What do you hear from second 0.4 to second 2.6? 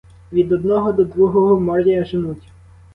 одного до другого моря женуть.